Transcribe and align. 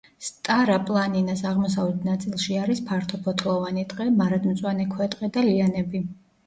სტარა-პლანინას 0.27 1.43
აღმოსავლეთ 1.49 2.07
ნაწილში 2.09 2.57
არის 2.63 2.83
ფართოფოთლოვანი 2.89 3.87
ტყე, 3.95 4.11
მარადმწვანე 4.19 4.93
ქვეტყე 4.99 5.33
და 5.39 5.51
ლიანები. 5.53 6.09